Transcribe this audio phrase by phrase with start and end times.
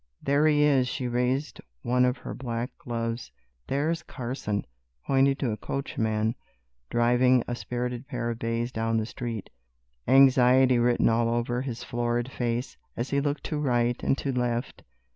[0.19, 3.31] "There he is," she raised one of her black gloves,
[3.67, 4.65] "there's Carson,"
[5.05, 6.33] pointing to a coachman
[6.89, 9.51] driving a spirited pair of bays down the street,
[10.07, 14.81] anxiety written all over his florid face, as he looked to right and to left.